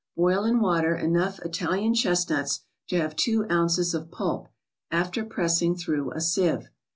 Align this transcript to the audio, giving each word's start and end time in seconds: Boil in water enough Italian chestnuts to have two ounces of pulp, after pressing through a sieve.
Boil 0.17 0.45
in 0.45 0.59
water 0.61 0.95
enough 0.95 1.37
Italian 1.45 1.93
chestnuts 1.93 2.61
to 2.87 2.97
have 2.99 3.15
two 3.15 3.45
ounces 3.51 3.93
of 3.93 4.09
pulp, 4.09 4.47
after 4.89 5.23
pressing 5.23 5.75
through 5.75 6.11
a 6.13 6.19
sieve. 6.19 6.69